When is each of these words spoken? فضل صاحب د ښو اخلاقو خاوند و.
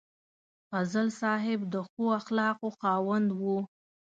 فضل 0.71 1.07
صاحب 1.21 1.59
د 1.73 1.75
ښو 1.89 2.03
اخلاقو 2.19 2.67
خاوند 2.79 3.29
و. 3.39 3.41